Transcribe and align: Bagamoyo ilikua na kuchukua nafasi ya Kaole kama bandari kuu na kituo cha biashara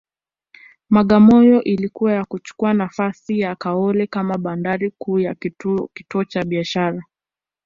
Bagamoyo 0.89 1.63
ilikua 1.63 2.15
na 2.15 2.25
kuchukua 2.25 2.73
nafasi 2.73 3.39
ya 3.39 3.55
Kaole 3.55 4.07
kama 4.07 4.37
bandari 4.37 4.91
kuu 4.97 5.19
na 5.19 5.35
kituo 5.35 6.23
cha 6.27 6.43
biashara 6.43 7.03